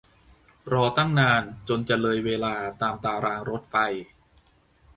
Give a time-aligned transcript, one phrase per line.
[0.73, 3.75] รอตั้งนานจนจะเลยเวลาตามตารรางรถไฟ